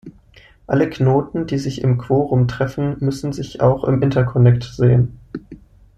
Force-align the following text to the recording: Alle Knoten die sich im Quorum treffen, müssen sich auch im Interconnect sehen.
Alle 0.65 0.89
Knoten 0.89 1.45
die 1.45 1.59
sich 1.59 1.81
im 1.83 1.99
Quorum 1.99 2.47
treffen, 2.47 2.95
müssen 3.01 3.33
sich 3.33 3.61
auch 3.61 3.83
im 3.83 4.01
Interconnect 4.01 4.63
sehen. 4.63 5.19